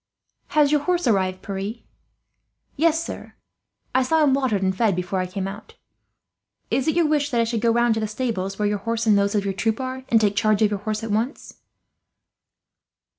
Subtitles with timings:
[0.57, 1.75] "Has your horse arrived, Pierre?"
[2.75, 3.35] "Yes, sir.
[3.93, 5.75] I saw him watered and fed before I came out.
[6.71, 9.05] Is it your wish that I should go round to the stables where your horse
[9.05, 11.57] and those of your troop are, and take charge of your horse at once?"